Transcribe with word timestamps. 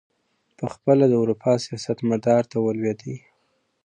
پخپله 0.59 1.05
د 1.09 1.13
اروپا 1.21 1.53
سیاست 1.65 1.97
مدار 2.09 2.43
ته 2.51 2.57
ولوېدی. 2.59 3.15